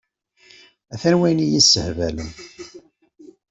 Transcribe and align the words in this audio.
Hata 0.91 1.09
wayen 1.19 1.41
i 1.45 1.47
y-issehbalen. 1.47 2.29